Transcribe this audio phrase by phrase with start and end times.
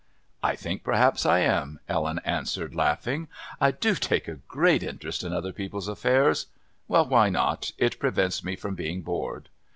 [0.41, 3.27] "I think perhaps I am," Ellen answered, laughing.
[3.59, 6.47] "I do take a great interest in other people's affairs.
[6.87, 7.71] Well, why not?
[7.77, 9.47] It prevents me from being bored."